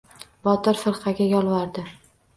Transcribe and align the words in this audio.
Botir 0.47 0.79
firqaga 0.85 1.29
yolvordi. 1.35 1.85